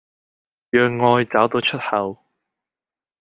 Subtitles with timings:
[0.71, 2.25] 讓愛找到出口